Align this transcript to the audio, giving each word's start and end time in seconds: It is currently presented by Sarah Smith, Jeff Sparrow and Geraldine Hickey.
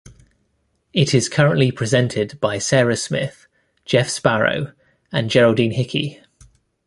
It 0.93 1.13
is 1.13 1.29
currently 1.29 1.69
presented 1.71 2.39
by 2.39 2.57
Sarah 2.57 2.95
Smith, 2.97 3.45
Jeff 3.85 4.09
Sparrow 4.09 4.73
and 5.11 5.29
Geraldine 5.29 5.73
Hickey. 5.73 6.19